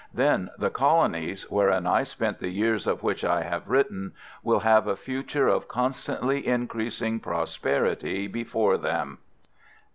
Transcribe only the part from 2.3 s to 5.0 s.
the years of which I have written, will have a